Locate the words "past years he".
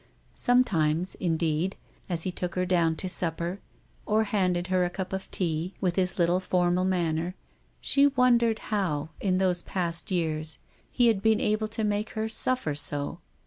9.61-11.05